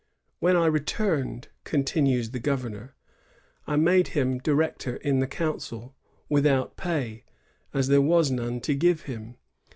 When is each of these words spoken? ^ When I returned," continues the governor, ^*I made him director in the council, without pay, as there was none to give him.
^ 0.01 0.03
When 0.39 0.55
I 0.55 0.65
returned," 0.65 1.49
continues 1.73 2.31
the 2.31 2.39
governor, 2.39 2.95
^*I 3.67 3.75
made 3.75 4.07
him 4.17 4.39
director 4.39 4.95
in 4.95 5.19
the 5.19 5.27
council, 5.27 5.95
without 6.27 6.75
pay, 6.75 7.23
as 7.71 7.87
there 7.87 8.01
was 8.01 8.31
none 8.31 8.61
to 8.61 8.73
give 8.73 9.03
him. 9.03 9.37